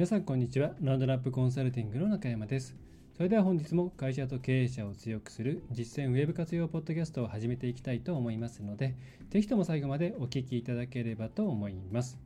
[0.00, 0.70] 皆さんこんにちは。
[0.80, 2.74] ランドナップコンサルティングの中山です。
[3.14, 8.96] それでは本日も会社と経営者を強くする実践ウェブ活用ポッドキャストを始めていきたいと思いますので
[9.28, 12.18] ぜひとも最後までお聞きいただければと思います。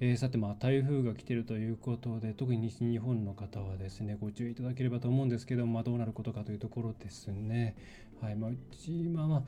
[0.00, 7.76] えー、さて、まあ、台風が来ているということで、特に西日本の方はですね、ご注意いただければと思うんですけども、まあ、どうなることかというところですね。
[8.22, 9.42] はい、まあ、うち、まあまあ、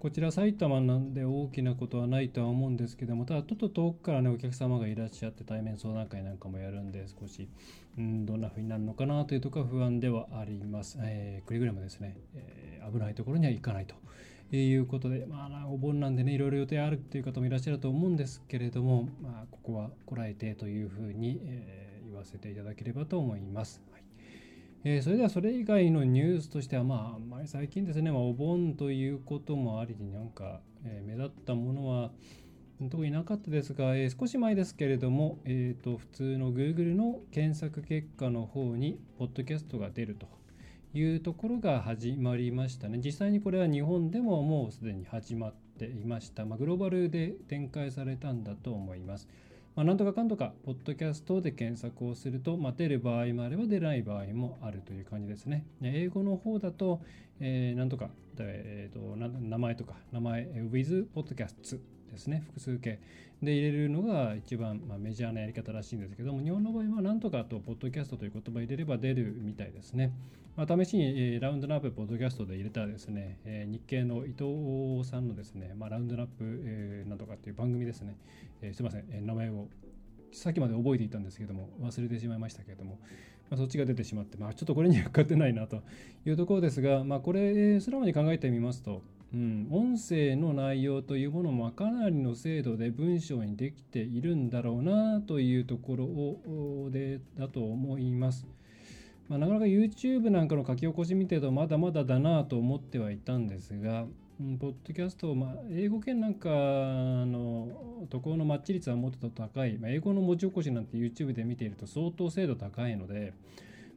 [0.00, 7.50] こちら埼玉なんで大きなことはないとは思うんですけども、ただちょっと遠くからね、お客様がいらっしゃって対面相談会なんかもやるんで、少し、
[7.98, 10.98] うん、どんな風になるのかなというところは不安ではあります。
[11.02, 13.94] えー、くれぐれもですね、えー、危ないところには行かないと。
[14.56, 23.82] いうことで、まあ、お盆なんでね、いろいろ予定あるっていう方もいらっしゃると思うんですけれども、まあ、ここはこらえてというふうに、えー、言わせていただければと思います。
[24.82, 32.10] えー、それではそれ以外のニュースとしては、まあ、まあ、最近ですね、まあ、お盆ということもありになんか、えー、目立ったものは
[32.88, 40.26] 特になかったですが、えー、少し前ですけれども、えーと、普通の Google の検索結果の方に、ポッドキャストが出ると
[40.94, 43.00] いうところが始まりましたね。
[43.04, 46.46] 実際にこれは日本でももうすでに始まっていました。
[46.46, 49.28] まあ、グローバルで展開されたんだと思います。
[49.80, 55.64] まあ、なんとかかんとか、ポッドキャストで検索をすると、まあ、出る場合もあれば出ない場合もあるという感じですね。
[55.80, 57.00] 英語の方だと、
[57.40, 61.80] えー、なんとか、えーと、名前とか、名前、with podcasts
[62.10, 62.98] ですね、複数形
[63.42, 70.12] で入れるのが一番、まあ、メジャーなやり方らしいんですけども、日本の場合はなんとかと、ポッドキャストという言葉を入れれば出るみたいですね。
[70.56, 78.16] まあ、試しに、えー、ラウンドナップポッドキャストで入れたですね、えー、日経の伊藤さんのですね、まあ、ラウンドナップ、えー、なんとかっていう番組ですね、
[78.60, 79.68] え、すいません、え、名前を
[80.32, 82.98] さっきまで覚えていたんですけども、忘れてしまいましたけれども、
[83.48, 85.82] まあ、そっちが出てしまって、まあ、ちょっとこれには勝てないなと
[86.26, 98.46] いうところですが、まあ、これ、素直に考えてみますと、うん、音声の内容というものもかなりの精度で文章にできているんだろうなというところをでだと思います。
[99.28, 104.04] まあ、なかなか YouTube なんかの書き起こし見てるとまだまだだなと思ってはいたんですが、
[104.40, 107.68] うん、ポッドキャスト、まあ、英語圏なんかの
[108.10, 113.32] ところのマッチ率はもっと高い、まあ、英語の文字起こしなんて YouTube で見ていると相当精度高いので、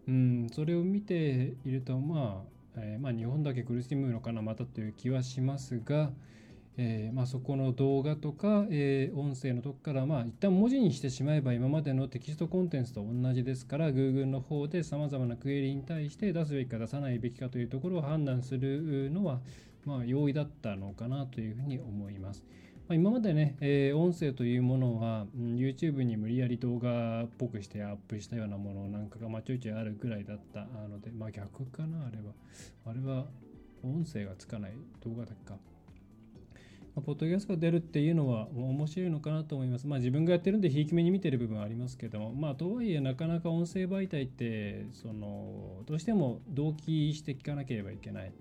[0.08, 6.12] うん、それを見ているとまあえー、まあ、日本だけ苦しむのかなまたという気はしますが、
[6.76, 19.40] えー、まあ、そこの動画とか、えー、音声のとこから、まあ、一旦文字にしてしまえば今までのテキストコンテンツと同じですから Google の方でさまざまなクエリに対して出すべきか出さないべきかというところを判断するのは、
[19.86, 22.44] まあ、容易だったのかなというふうに思います。
[22.88, 32.34] まあ、今までね、えー、音声というものは、うん、YouTube に無理やり動画っぽくしてアップしたようなものなんかが、まあ、ちょいちょいあるぐらいだったので、まあ、逆かな、あれは。
[32.86, 33.26] あれは
[33.84, 34.74] 音声がつかない
[35.04, 35.58] 動画だっけか。
[37.02, 39.88] ポッドキャストが出るっていうのは面白いのかなと思います。
[39.88, 48.32] まあ自分がやってるんで、ひいき目に見てる部分はありますけども、まあとはいえ、なかなか音声媒体って、その、どうしても同期して聞かなければいけない。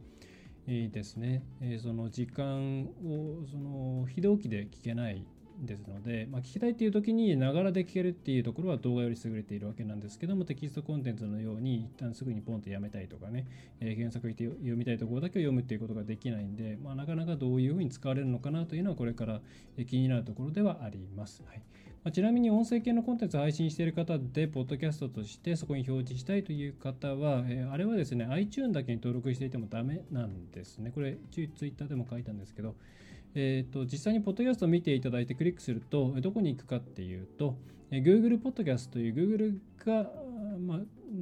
[0.67, 5.25] ですね、えその時間をその非同期で聞けない
[5.62, 13.47] ですので、まあ、聞きたいっていう時にながらで聞けるっていうところは動画より優れているわけなんですけどもテキストコンテンツのように一旦すぐにポンとやめたいとかね、
[13.81, 19.41] えー、検索して読みたいところだけを読むっていうことができないんで、まあ、なかなかどういうふうに使われるのかなというのはこれから
[19.89, 21.43] 気になるところではあります。
[21.47, 21.62] はい
[22.05, 30.91] まあ、ちなみに音声系のコンテンツを配信している方で、ポッドキャストとしてそこに表示したいという方は、えー、あれはですね、iTune だけに登録していてもダメなんですね。
[30.93, 32.75] これ、ツイッターでも書いたんですけど、
[33.34, 37.56] えーと、実際にポッドキャストを見ていただいてクリックすると、どこに行くかっていうと、
[37.91, 40.10] えー、Google ポッドキャストという Google が、
[40.60, 40.78] まあ、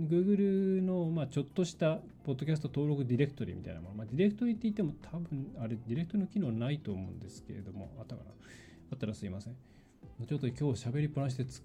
[0.09, 8.31] Google の、まあ、ちょっとしたポッドキャスト登録ディレクトリみたいなもの、まあ、ディレクトリって言っても多分、あれ、ディレクトリの機能ないと思うんですけれども、あったかな？
[8.93, 9.57] あったらすいません。
[10.27, 11.61] ちょっと今日喋りっぱなしで疲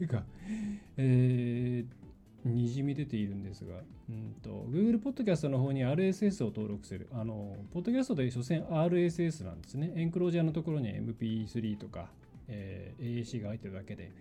[0.00, 0.22] れが
[0.96, 2.07] えー、
[2.44, 3.74] にじみ出ているんですが、
[4.08, 7.08] うんと、Google Podcast の方に RSS を登録する。
[7.12, 9.92] あの、ポッドキャストで所詮 RSS なんですね。
[9.96, 12.08] エンクロージャーのところに MP3 とか、
[12.48, 14.12] えー、AAC が入ってるだけで、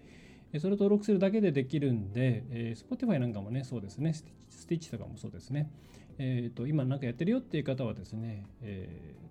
[0.59, 4.13] それを登録するだけでできるんで、えー、Spotify なんかもね、そうですね。
[4.13, 4.23] ス
[4.67, 5.69] ティッチとかもそうですね。
[6.17, 9.27] えっ、ー、と、今なんかやってるよっていう方はですね、えー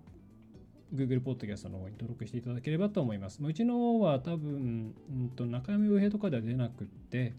[0.94, 3.42] Google Podcast の方に登録していただければと思います。
[3.42, 7.34] うちのは多分、うんと中山洋平とかでは出なくって、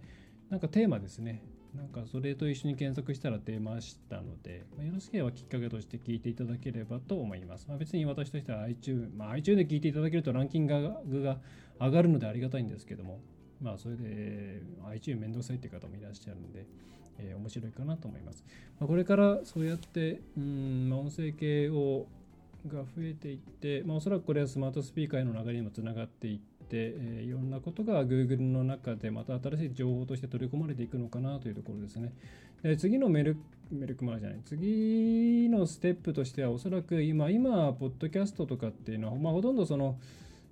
[0.50, 1.44] なんかテーマですね。
[1.76, 7.68] なんかそれと一緒に検索したら出ましたので、まあ、よろしければきっかけとして聞いていただければと思います。
[7.68, 11.38] まあ、別に私としては iTunes、まあ、iTunes で聞いていただけるとランキングが
[11.80, 13.20] 上がるのでありがたいんですけども、
[13.62, 16.66] まあそれで iTunes めんどくさいって方もいらっしゃるんで、
[17.20, 18.44] えー、面白いかなと思います。
[18.80, 22.08] まあ、これからそうやって、うん、ま、音声系を
[22.66, 32.14] が増えていって、まあ、おそらくこれはスマートスピーカーへの流れにもつながっていって、え、いろんなことが Google の中でまた新しい情報として取り込まれていくのかなというところですね。
[32.64, 33.38] で次のメル
[33.72, 40.00] メルクマラじゃない次のステップとしてはおそらく今今ポッドキャストとかっていうのは、まあ、ほとんどその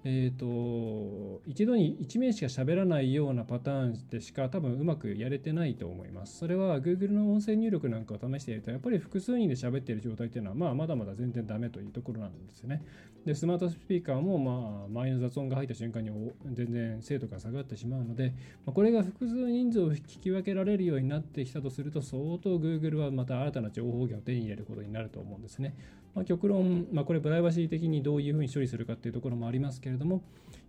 [0.08, 6.38] えーと、一度に1名しか喋らないようなパターンでしか多分うまくやれてないと思います。
[6.38, 12.84] それは Google の音声入力なんかを試しているとやっぱり複数人で喋っている状態っていうのはまあまだまだ全然ダメというところなんですよね。
[13.26, 16.12] で、スマートスピーカーもまあ周りの雑音が入った瞬間に
[16.52, 25.76] 全然精度が下がってしまうので、まこれが複数人数を聞き分けられるようになってきたとすると相当 Google はまた新たな情報源を手に入れることになると思うんですね。
[26.16, 30.24] まあ、極論、まあ、これプライバシー的にどういうふうに処理するかっていうところもありますけれども、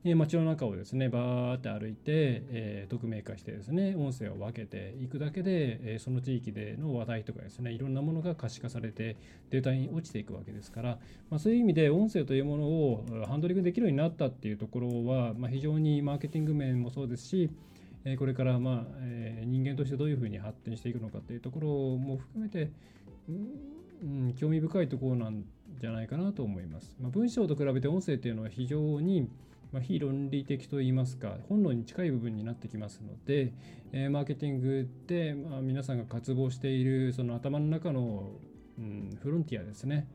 [0.04, 9.16] えー、街の中をですねバーって歩いて、えー、匿名化してですね音声を分けていくだけで、えー、その地域での話題とかですねいろんなものが可視化されて
[9.50, 10.98] データに落ちていくわけですから、
[11.30, 17.50] まあ、そういう意味で音声というものをハンドリングできるようになったっていうところは、まあ、非常にマーケティング面もそうですし
[18.18, 19.04] これからまあ
[19.44, 22.70] 人間としてどういうふうに発展していくのかっていうところも含めて
[24.02, 25.44] うん、興味深いところなん
[25.80, 26.96] じゃないかなと思います。
[27.00, 29.28] まあ、文章と比べて音声っていうのは非常に
[29.72, 33.52] ま非論理的といいますか本能に近い部分になってきますので、
[33.92, 38.30] えー、マーケティングで、まあ、皆さんが渇望しているその頭の中の、
[38.78, 40.08] うん、フロンティアですね、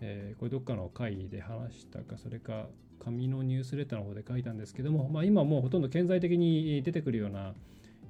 [0.00, 2.66] えー、これどっかの会で話したかそれか
[3.02, 7.54] 紙のニュースレターの方で書いたんですけども、まあ、今もうほとんど顕在的に出てくるような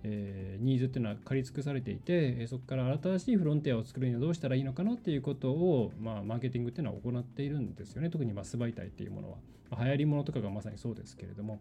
[0.04, 8.10] えー、ニーズっていうのは借り尽くされていてそこから新しいフロンティアを作るにはどうしたらいいのかなっていうことを、まあ、マーケティングっていうのは行っているんですよね。
[8.10, 9.36] 特にマス媒体っていうものは、
[9.70, 11.60] まあ、流行りものとかがまさにそうですけれども、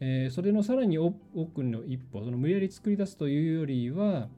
[0.00, 4.28] えー、それのさらに奥の一歩その無理やり作り出すというよりは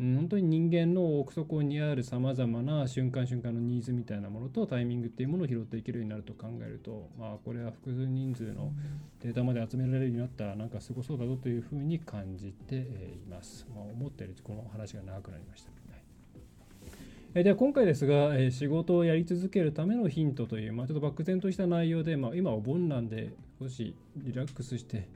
[0.00, 8.72] 本当に人間の奥底にあるさまざまな瞬間瞬間のニーズみたいなものとタイミングっていうものを拾っていけるようになると考えると、まあ、これは複数人数の
[9.22, 12.86] データまで集められるようになったらなんかすごそうだぞというふうに感じてい
[13.28, 13.66] ます。
[13.74, 15.70] まあ、思ったよりこの話が長くなりました。
[17.32, 23.30] えでは今回ですが、え仕事をやり続けるためのヒントという、まあ、ちょっと漠然とした内容で、まあ、今お盆なんで
[23.60, 25.06] 少しリラックスして、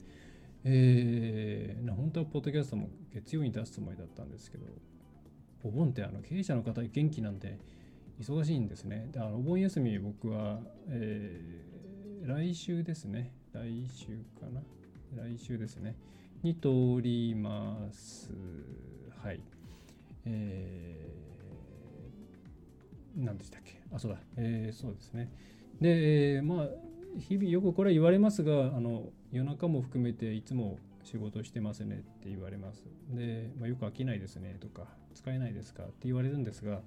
[0.65, 4.67] えー、本当はポッドキャストも月曜に出すつもりだったんですけど、
[5.63, 7.59] お盆ってあの経営者の方元気なんで
[8.19, 9.09] 忙しいんですね。
[9.13, 13.33] であのお盆休み僕は、えー、来週ですね。
[13.53, 14.63] 来週かな？
[15.15, 15.97] 来週ですね。
[16.43, 18.31] に通ります。
[19.23, 19.41] はい。
[20.25, 23.81] えー、何でしたっけ？
[23.93, 24.19] あ、そうだ。
[24.37, 25.31] えー、そうですね。
[25.81, 26.69] で、まあ、
[27.19, 32.85] 日々よくこれ言われますが、あの夜中も含めていつも仕事してますねって言われます。
[33.11, 36.81] で、まあ、よく飽きないですねとか、使えないですかって言われるんですが、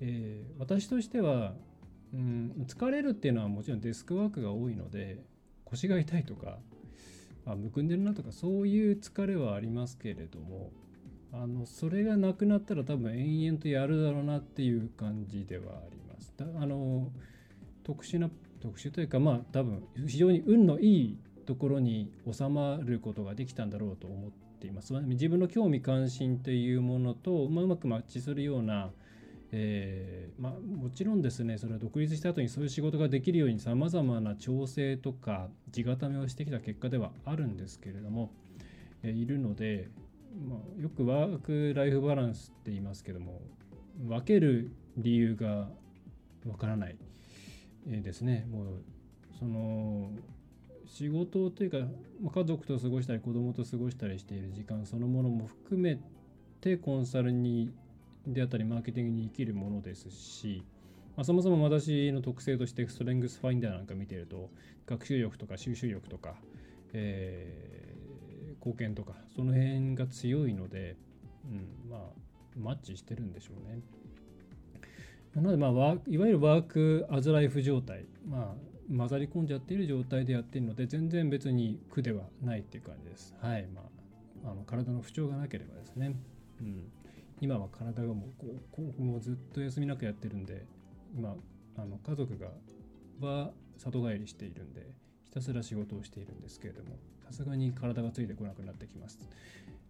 [0.00, 1.54] えー、私としては、
[2.12, 5.24] うん、疲れるっていうのはもちろんデスクワークが多いので、
[5.64, 6.58] 腰が痛いとか、
[7.46, 10.72] あむくんでるなとか、そういう疲れはありますけれども、
[11.32, 16.32] あのそれがなくなったら多分延々とやるだろうなっていう感じではあります。
[16.38, 17.10] あの
[17.82, 18.30] 特殊な
[18.64, 24.94] 特殊というかまあ多分非常に運のいいところに収まることができたんだろうと思っています。
[24.94, 28.90] 自分の興味関心というものと、まあ、うまくマッチするような、
[29.52, 38.30] えー、まあ、もちろんですねそれは独立した後にそういう仕事ができるようにさまざまな調整とか地固めをしてきた結果ではあるんですけれども、
[39.02, 39.90] えー、いるので、
[40.48, 43.42] まあ、よくワーク・ライフ・バランスって言いますけども
[44.08, 45.68] 分ける理由が
[46.46, 46.96] わからない。
[47.88, 48.66] えー、ですねもう
[49.38, 50.10] その
[50.86, 55.98] 仕事というか家族と過ごしたり子供と過ごしたりしている時間そのものも含め
[56.60, 57.72] てコンサルに
[58.26, 60.62] であったりマーケティングに生きるものですし、
[61.16, 64.50] まあ、そもそも私の特性としてストレングスファインダーなんか見てると
[64.86, 66.34] 学習力とか収集力とか、
[66.92, 70.96] えー、貢献とかその辺が強いので、
[71.44, 71.48] う
[71.88, 72.00] ん、まあ
[72.56, 73.80] マッチしてるんでしょうね。
[75.34, 75.70] なので、まあ、
[76.06, 83.34] いわゆるワークアズライフ状態、まあ、混ざり込んじゃっている状態でやっているので、全然別に苦ではないっていう感じです。
[83.40, 83.66] はい。
[83.74, 83.82] ま
[84.44, 86.14] あ、あの体の不調がなければですね。
[86.60, 86.92] うん。
[87.40, 90.66] 今は体がもうこうこうもうずっと休みなくやってるんで、
[91.16, 91.34] 今、
[91.76, 92.48] あの家族が
[93.20, 94.86] は里帰りしているんで、
[95.24, 99.18] ひたすら仕事をしているんですけれども、さすがに体がついてこなくなってきます。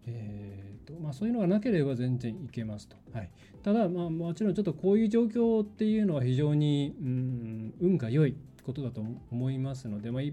[0.07, 2.95] えーとまあ、そういうのがなければ全然いけますと。
[3.13, 3.29] はい、
[3.63, 10.23] ただ、まあ、もちろんちょっとこういう状況っていうのは非常に、うん、運が良いことだと思いますので、まあ、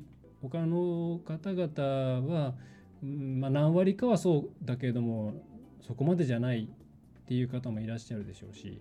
[0.41, 2.55] 他の方々は、
[3.03, 5.35] うんまあ、何割かはそうだけれども
[5.81, 8.81] そこまでじゃないっていう方もいらっしゃるでしょうし、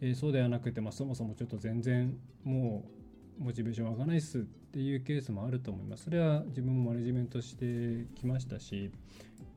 [0.00, 2.97] えー、そうではなくて、まあ、そもそもちょっと全然もう
[3.38, 6.04] モチベーション湧かないっすっていうケースもあると思います。
[6.04, 8.90] それは自分もマネジメントしてきましたし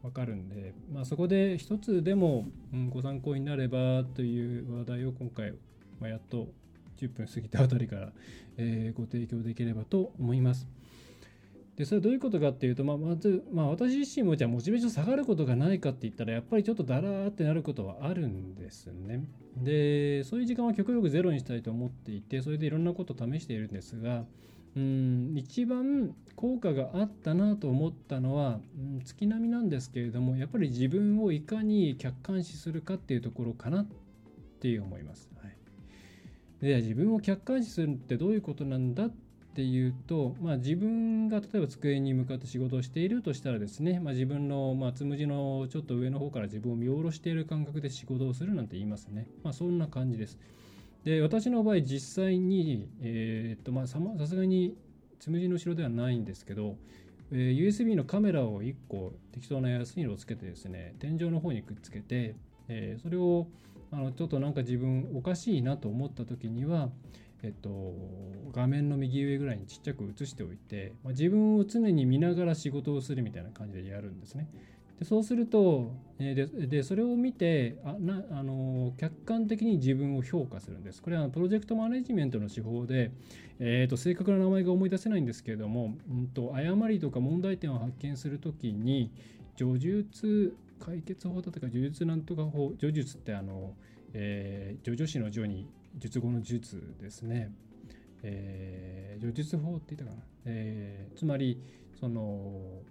[0.04, 5.52] わかるんで、まあ、そこで一つでも、うん、ご参考になればという話題を今回、
[6.00, 6.48] まあ、やっと
[6.98, 8.12] 10分過ぎたあたりから、
[8.58, 10.68] えー、ご提供できればと思います。
[11.82, 19.24] でそれはどういうことかっていうと、まあ、まず、まあ、私自身もじゃあモチベーション下がることがないかって言ったらやっぱりちょっとだらーってなることはあるんですね。
[19.58, 24.26] でそういう時間は極力ゼロにしたいと思っていてそれでいろんなことを試しているんですが
[24.76, 33.88] うん一番効果があったなと思ったのは、うん、月並みなんですけれどもやっぱり自分をいかに客観視するかっていうところかなっ
[34.60, 35.32] ていう思います。
[35.42, 35.56] はい、
[36.64, 39.10] で自分を客観視するってどういうことなんだ
[39.52, 49.28] っていうと、まあ、自分が例えば机に向かって仕事をしているとしたらですね、まあ、自分の、まあ、つむじのちょっと上の方から自分を見下ろしている感覚で仕事をするなんて言いますね。
[49.44, 50.40] まあ、そんな感じです。
[51.04, 54.78] で私の場合実際に、えー、っとまあ、さすがに
[55.20, 56.78] つむじの後ろではないんですけど、
[57.32, 62.36] えー、USB のカメラを1個適当な安いのをつけてですね天井の方にくっつけて、
[62.70, 63.48] えー、それを
[63.92, 66.90] あのちょっとなんか自分おかしいなと思った時には、
[67.44, 67.94] えっと、
[68.54, 74.48] 画面の右上ぐらいにちっちゃく映しておいて、まあ、自分を常に見ながら仕事をするみたいな感じでやるんですね。
[75.00, 81.02] でそうすると、えー、ででそれを見てあなあの客観的に自分を評価するんです。
[81.02, 83.12] これはプロジェクトマネジメントの手法で、
[83.58, 89.12] えーと、正確な名前が思い出せないんですけれども、うんと、誤りとか問題点を発見するときに
[89.58, 93.74] 叙述解決法だとか叙述なんとか法叙述ってあの、
[94.14, 95.68] えー、叙々詩の序に
[95.98, 97.52] 術後の術ですね。
[98.24, 100.24] えー、叙述法って言ったかな。
[100.46, 101.62] えー、つまり
[102.00, 102.82] その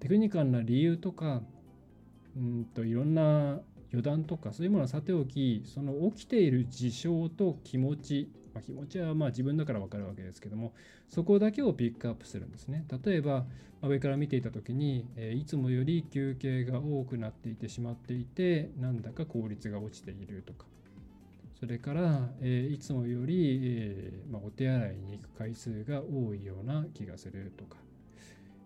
[0.00, 1.42] テクニカルな理由とか
[2.36, 10.74] うんといろんな余談とかそういうものはさておきその起きている事象と気持ち、まあ、気持ちはまあ自分だから分かるわけですけども
[11.08, 13.46] そこだけをピックアップするんですね例えば
[13.82, 20.64] 上から見ていた時に、えいつもより休憩が多くなっていてしまっていてなんだか効率が落ちているとか
[21.64, 27.78] それから、えいつもより、えまあ、お手洗いに行く回数が多いような気がするとか。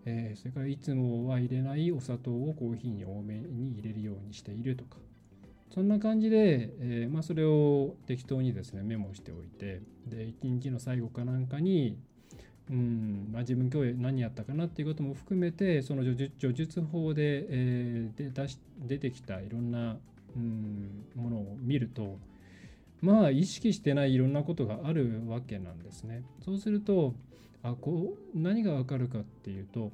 [0.04, 4.96] えー、それからいつもは入れないお砂糖をコーヒーに多めに入れるようにしているとか。
[5.72, 9.80] そんな感じで、えー、まあ、それを適当にですねメモしておいて。
[10.08, 11.96] で一日の最後かなんかに
[12.68, 19.96] うんまあ、自分今日何やったかなっていうことも含めてその叙述法で,、えー、で出し出てきたいろんな
[20.36, 22.18] うんものを見ると
[23.00, 26.22] まあ意識してないいろんなことがあるわけなんですね。
[26.44, 27.14] そうすると
[27.62, 29.92] あこう何がわかるかっていうと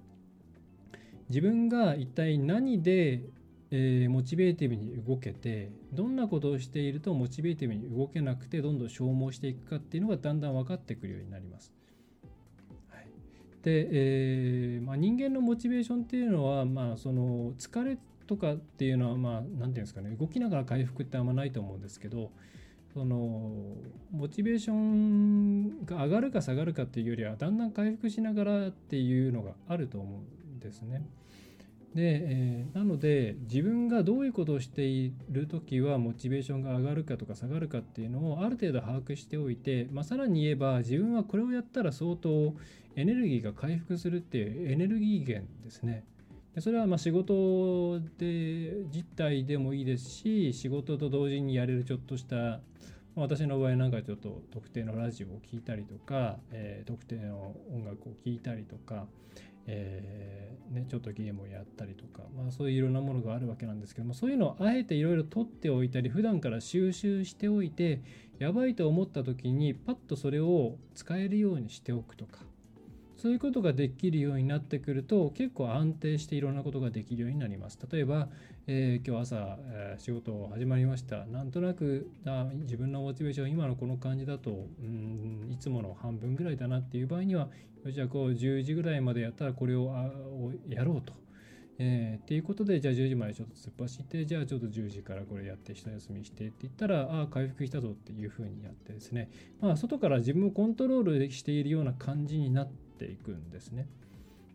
[1.28, 3.22] 自分が一体何で、
[3.70, 11.72] えー、モチベーティブに動けてどんなことをしているとモチベーティブに動けなくてどんどん消耗していくかっていうのがだんだん分かってくるようになります。
[12.90, 13.06] はい、
[13.62, 22.30] で、えーまあ、人間のモチベーションっていうのは、まあ、その疲れとかっていうのはまあ何て言うんですかね動きながら回復ってあんまないと思うんですけど
[22.94, 23.50] その
[24.12, 31.04] モチベーションが上がるか下がるかっていうよりはだんだん回復しながらっていうのがあると思うんですね。
[31.92, 42.54] で、えー、なので自分がどういうことをしている時はモチベーションが上がるかとか下がるかっていうのをある程度把握しておいて、まあ、さらに言えば自分はこれをやったら相当
[42.96, 46.04] エネルギーが回復するっていうエネルギー源ですね。
[46.54, 52.60] でそれはま仕事で実態でもいいですし仕事と同時にやれるちょっとした
[53.16, 59.06] 私の場合なんかちょっと特定のラジオを聴いたりとか、えー、特定の音楽を聴いたりとか、
[59.66, 68.02] えー、ね、ちょっとゲームをやったりとか、まあ、そういういろんなものがあるわけなんですけどもそういうのをあえていろいろ取っておいたり普段から収集しておいて
[68.38, 72.40] やばいと思った時にパッとそれを使えるようにしておくとか
[73.24, 77.78] そういうことができるようになってくると結構安定していろんなことができるようになります。
[77.90, 78.28] 例えば、
[78.66, 81.24] えー、今日朝、えー、仕事始まりました。
[81.24, 87.48] なんとなくあ自分のモチベーション今のこの感じだとうんいつもの半分ぐらいだなっていう場合には
[87.86, 90.10] じゃあこう10時ぐらいまでやったらこれをあ
[90.68, 91.14] やろうと。
[91.78, 99.30] えー、っていうことでじゃあ10時までちょっと突っ走ってじゃあちょっと10時からこれやって一休みしてって言ったらああ回復したぞっていうふうにやってですね
[99.62, 103.86] まあ外から自分をコントロールしているような感じになってていくんですね。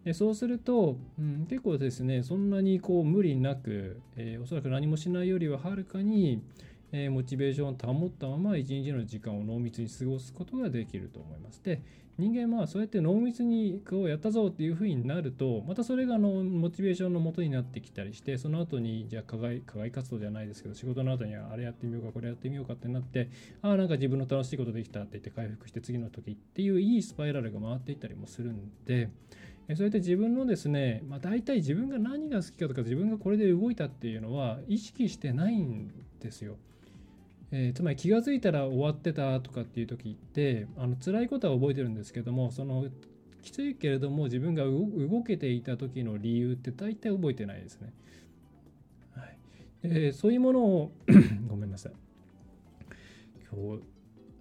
[0.04, 6.42] でそうすると、うん、結構ですねそんなにこう無理なく、えー、おそらく何もしないよりははるかに、
[6.92, 11.64] え、モチベーションを保ったまま一日の時間を濃密に過ごすことができると思います。
[11.64, 11.82] で
[12.20, 23.30] 人間はそうやって濃密にこうやったぞっていうふうになるとまたそれがあのモチベーションのもとになってきたりしてその後にじゃあ課外課外活動じゃないですけど仕事の後にはあれやってみようかこれやってみようかってなって
[23.62, 29.10] ああなんか自分の楽しいことできたって言って回復して次の時っていういいスパイラルが回っていったりもするんで
[29.76, 36.58] そうやって自分のですね、まあ、大体自分が何が好きかとか自分がこれで動いたっていうのは意識してないんですよ。
[37.52, 42.86] えー、つまり気が付いたら終わってたとかっていう時ってあの辛いことは覚えてるんですけどもその
[43.42, 47.94] きついけれども自分が動けていた時の理由って大体覚えてないですね。
[49.16, 49.38] はい
[49.84, 50.92] えー、そういうものを
[51.48, 51.94] ごめんなさい。
[53.52, 53.84] 今日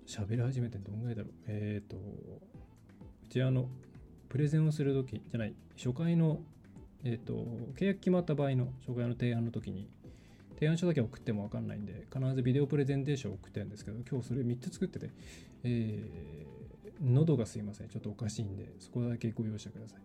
[0.08, 1.32] 喋り始めてどんぐらいだろう。
[1.46, 2.00] えっ、ー、と、う
[3.28, 3.68] ちあの、
[4.28, 6.40] プレゼンをする時じゃない、初回の、
[7.04, 7.46] えっ、ー、と、
[7.76, 9.88] 契約決まった場合の初回の提案の時に、
[10.58, 15.10] 提案書だけ送っても分かんないんで、必ずビデオプレゼンテーションを送ってるんですけど、今日それ3つ作ってて、
[15.62, 17.88] えー、喉がすいません。
[17.88, 20.00] ちょっとおかしいんで、そこだけご容赦ください。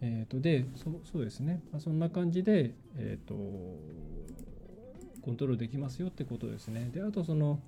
[0.00, 1.62] えっ、ー、と、で、そそうですね。
[1.70, 3.34] まあ、そんな感じで、えっ、ー、と、
[5.22, 6.90] コントロールできますよってことですね。
[6.92, 7.60] で、あとその、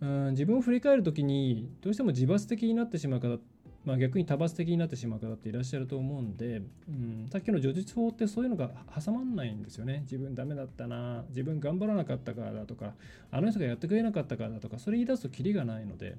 [0.00, 3.40] うん、自分を振り返るときに、どうしても自罰的になってしまう方っ
[3.84, 10.00] まあ、逆に多発的になってしまう方っていらっしゃると思うんで、うん、さっきの叙述法ってそういうのが挟まんないんですよね。
[10.02, 12.94] 自分ダメだったな、自分頑張らなかったからだとか、
[13.30, 16.16] あの人がやってくれなかったからだとか、それ言い出すとキリがないので、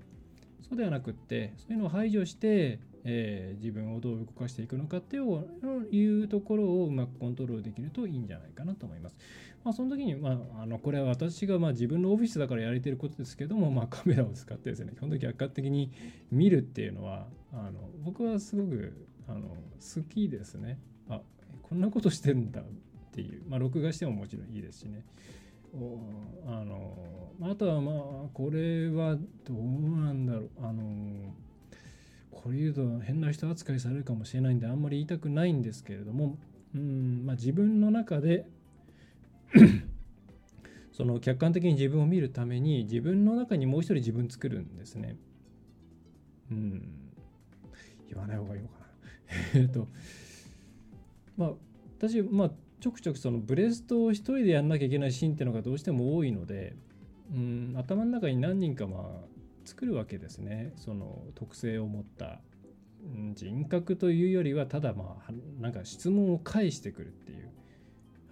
[0.69, 9.15] そうではなくって、そういうのを排除して、えー、自分をどう動かしていくのかっていうところをうまくコントロールできるといいんじゃないかなと思います。
[9.63, 15.91] まあ、その時に、まあ、あのこれは私がまあ自分のオフィスだからやれてることですけども、まあ、カメラを使ってですね、基本的に客観的に
[16.31, 18.93] 見るっていうのは、あの僕はすごく
[19.27, 20.79] あの好きですね。
[21.09, 21.21] あ
[21.63, 22.63] こんなことしてんだっ
[23.11, 25.03] ていう、まあ、録画してももちろんいいですしね。
[26.47, 26.97] あの
[27.41, 27.95] あとはまあ
[28.33, 29.55] これはどう
[29.99, 31.33] なんだろうあの
[32.35, 36.37] これ言うと変な人扱いされるかもしれないんであんまり言いたくないんですけれども
[36.75, 38.45] うん、まあ、自分の中で
[40.91, 45.17] その客観的に自分を見るために自分の中にもう一人自分作るんですね。
[46.51, 46.83] うん
[48.09, 48.85] 言わない方がいいのかな。
[49.61, 49.87] えっと
[51.37, 51.53] まあ
[51.97, 56.75] 私まあちょくちょくそのブレストを一人でやんなきゃいけないシーンっていうのがどうしても多いので、
[57.33, 59.34] うん、頭の中に何人かまあ
[59.65, 60.73] 作るわけですね。
[60.77, 62.39] その特性を持った
[63.33, 67.51] 人格というよりはただまあなんか質問を返してくるっていう、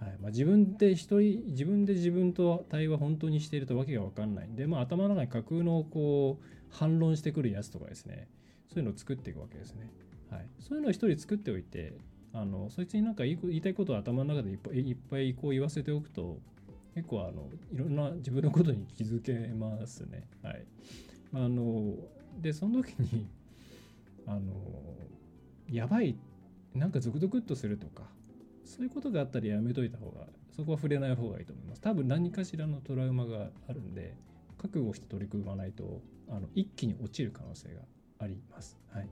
[0.00, 0.18] はい。
[0.20, 8.28] まあ、自分で一人自分で自分と対話本当にしているとわけが分かんないんで、まあ、頭の中に架空のこう反論してくるやつとかですね。
[8.74, 9.88] そういうのを作っていくわけですね、
[10.30, 11.94] はい、そういうのを一人作っておいて
[12.32, 16.40] あのそいつになんか言いたいことを頭の中でいっぱいいっぱいこう言わせておくと
[16.94, 20.28] 結構あのいろんな自分のことに気づけますね。
[20.42, 20.64] はい。
[21.34, 21.96] あの
[22.40, 23.26] でその時に
[24.26, 24.52] あの
[25.70, 26.16] やばい
[26.74, 28.10] なんかゾクゾクっとするとか
[28.64, 31.80] そういうことがあったらやめといた方がそこは触れない方がいいと思います。
[31.80, 34.14] 多分何かしらのトラウマがあるんで
[34.56, 37.82] 覚悟して取り組まないとあの一気に落ちる可能性が
[38.18, 38.78] あります。
[38.88, 39.08] はい。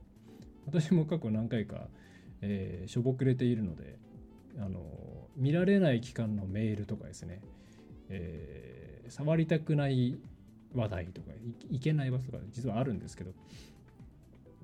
[0.65, 1.89] 私も過去何回か
[2.45, 3.97] えー、しょぼくれているので
[4.59, 4.81] あの
[5.37, 7.41] 見られない期間のメールとかですね、
[8.09, 10.17] えー、触りたくない
[10.73, 11.27] 話題とか
[11.69, 13.31] いけない場所とか実はあるんですけど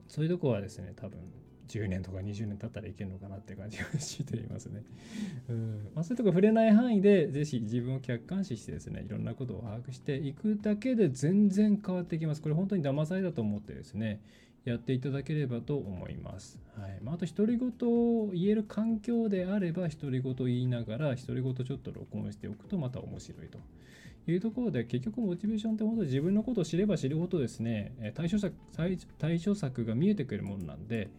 [0.07, 1.19] そういうとこはですね多分
[1.67, 4.83] 10年とか20年経ったらいけるのかなって感じがしていますね。
[5.49, 12.41] うんまあ、そういうとこ触れない範囲でぜひ自分を客観視してですねいろんなことを把握していくだけで全然変わってきます。
[12.41, 14.19] これ本当に騙されたと思ってですね
[14.65, 16.59] やっていただければと思います。
[16.75, 23.57] はいまあ、あと、独り言を言える環境であれば、独り言言いながら、独り言ちょっと録音しておくとまた面白いと
[24.31, 31.09] いうところで、結局モチベーションって本当に自分のことを知れば知るほどですね、対処策対処策が見えてくるものなんで、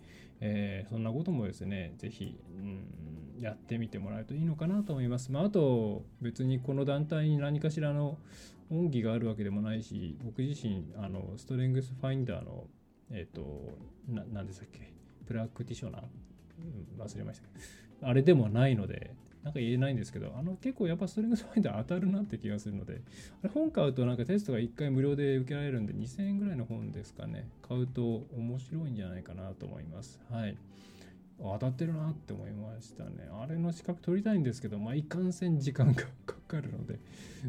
[0.40, 5.33] えー、そんなこともですね、ぜひ、うん、やってみてもらえるといいのかなと思います。
[5.33, 8.18] まあ、あと、別にこの団体に何かしらの
[8.70, 12.66] 恩義があるわけでもないし、僕自身、あのストレングスファインダーの
[13.12, 13.77] えっ、ー、と、
[14.09, 14.92] な、なんでしたっけ
[15.27, 16.03] プラクティショナー、
[16.99, 17.40] うん、忘れまし
[18.01, 23.00] た、あれでもないので、なんか言えないんですけど、あの結構やっぱストリングスファインダー当たるなって気がするので、
[23.42, 30.20] あれ本買うとなんかテストが1回無料で受けられるんで、2000円ぐらいの本ですかね、買うと面白いんじゃないかなと思います。
[30.31, 30.57] はい。
[31.42, 33.29] 当たってるなって思いましたね。
[33.33, 36.98] あれの資格取りたいんですけど、まあ、いかんせん時間が かかるので、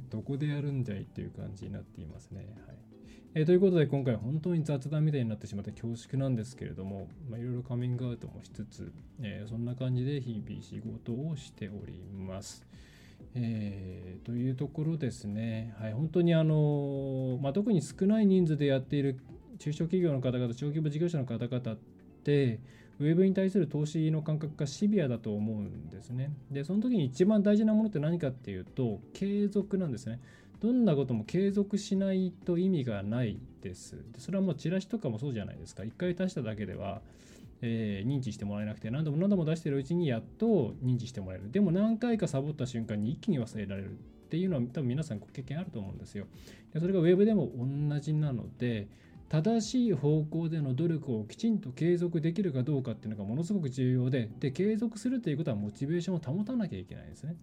[0.09, 2.45] どこでやるんじゃいっていう感じになっていますね。
[2.67, 2.90] はい。
[3.33, 8.91] えー、ということで今回本当に雑談みたいになってしまって恐縮なんですけれども、ま、いろいろカミングアウトもしつつ、
[9.21, 12.65] えー、そんな感じで日々仕事をしております。
[13.33, 19.21] えー、というところですね、はい、本当にあの、まあ、特に少ない人数でやっている
[19.59, 21.77] 中小企業の方々、小規模事業者の方々っ
[22.25, 22.59] て、
[22.99, 26.31] ウェブに対する投資の感覚がシビアだと思うんですね。
[26.51, 30.19] で、その時に一番大事なものって何かっていうと、継続なんですね。
[30.61, 33.97] どんなことも継続しないと意味がないです。
[34.19, 35.83] それはもうチラシとかもそうじゃないですか。
[35.83, 37.01] 一回出しただけでは、
[37.61, 41.51] えー、認知してもらえなくて何度も何度も出してるうちにやっと認知してもらえる。
[41.51, 43.93] でも何回かサボった瞬間に一気に忘れられるっ
[44.29, 46.27] ていうのは多分皆さん経験あると思うんですよ。
[46.73, 48.87] でそれがウェブでも同じなので、
[49.29, 57.37] 正しい方向での努力をきちんと継続できるかどうかっていうのがものすごく重要で、で、継続するということはモチベーションを保たなきゃいけないですね。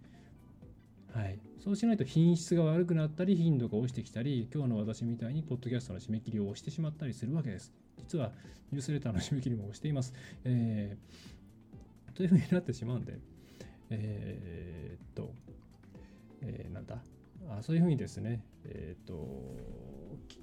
[1.15, 7.73] はい、そうしないと品質が悪くなったり頻度が落ちてきたり今日の私みたいにポッドキャストの締め切りを押してしまったりするわけです。
[7.99, 8.33] 実は
[8.71, 10.13] ニュースレターの締め切りも押しています、
[10.45, 13.19] えー、というふうになってしまうんで
[13.91, 15.33] えー、っと、
[16.43, 17.03] えー、なんだ？
[17.51, 18.43] あそういうふうにですね。
[18.67, 19.27] え、っと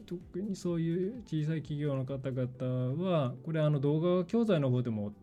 [0.07, 5.13] 特にそういう小さい企業の方々はこれあの動画教材の方でも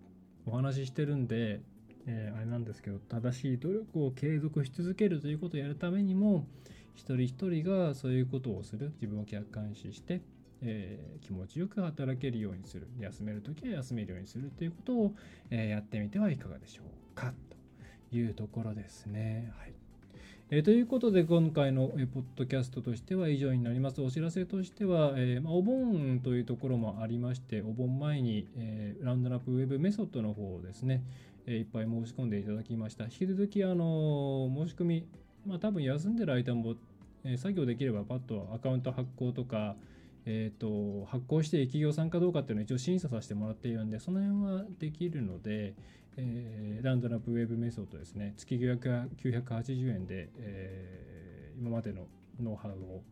[0.47, 1.61] お話ししてるんで
[2.07, 6.47] えー、あれなんですけど正しい努力を継続し続けるということをやるためにも
[6.95, 10.21] 一人一人がそういうことをする自分を客観視して、
[10.63, 15.15] えー、気持ちよく働けるようにする休める時は休めるようにするということを、
[15.51, 17.33] えー、やってみてはいかがでしょうか
[18.11, 19.53] というところですね。
[19.59, 19.73] はい
[20.55, 24.03] えー、ということで今回の、え、ポッドキャストとしては以上になります。
[24.03, 31.03] お知らせとしては、えーまあ、お盆というところもありましてお盆前に、えー、ラウンドナップウェブメソッドの方をですね、
[31.47, 33.05] いっぱい申し込んでいただきました。
[33.05, 35.07] 引き続き、あの申し込み、
[35.47, 36.75] まあ、多分休んでる間も、
[37.37, 39.77] 作業できればパッとアカウント発行とか、
[40.25, 45.75] えーと、発行して企業さんかどうかっていうのを一応審査させてもらっているんで、その辺はできるので、
[46.17, 52.07] えー、ラウンドナップウェブメソッドですね、月980円で、えー、今までの
[52.41, 53.03] ノウハウを、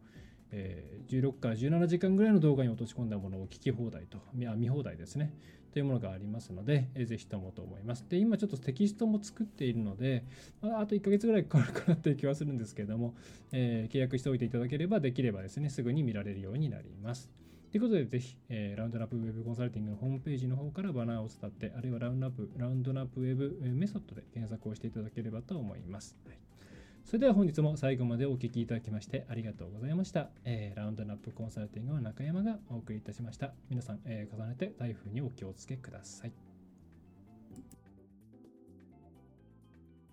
[0.53, 5.33] えー、16から17時間ぐらいの動画に落とし込んだものを聞き放題と、見放題ですね。
[5.73, 8.05] というものがありますので、えー、ぜひともと思います。
[8.09, 10.25] で、今ちょっとテキストも作っているので、
[10.61, 13.15] まあ、あと1ヶ月ぐらいかかるかなという気はするんですけれども、
[13.53, 17.31] えー、契約しておいていただければ、できればですね、すぐに見られるようになります。
[17.71, 26.17] ということで、ぜひ、えー、ラウンドナップウェブコンサルティングのホームページの方からバナーを伝って、あるいはラウンドナップ、ラウンドナップウェブメソッドで検索をしていただければと思います。
[26.27, 26.50] はい
[27.11, 30.29] それでは本日も最後までお聴きいただきましてありがとうございました。
[30.45, 33.53] えー、ラウンドナップコンサルティングは中山がお送りいたしました。
[33.69, 36.33] 皆さん、えー、重ねて台風にお気をつけください。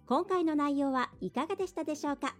[0.07, 2.35] 今回の内容はいかがでしたでしょうか？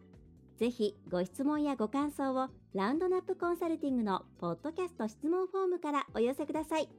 [0.58, 6.90] ぜひご質問やご感想をラウンドナップコンサルティングのポッドキャスト質問フォームからお寄せください。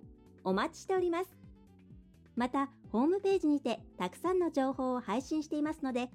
[0.44, 1.37] お待ちしております。
[2.37, 6.09] また、ホームページにてたくさんの情報を配信していますので、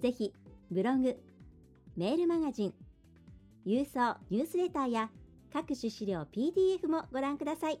[0.00, 0.34] ぜひ
[0.70, 1.16] ブログ、
[1.96, 2.74] メールマガジン、
[3.66, 5.10] 郵送ニュースレターや
[5.50, 7.80] 各種資料 PDF もご覧ください。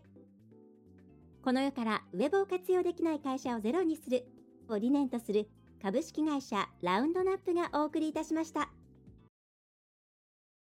[1.44, 4.24] この世からウェブを活用できない会社をゼロにする
[4.70, 5.50] を理念とする
[5.82, 8.70] 株式会社ラウンドナップがお送りいたしました。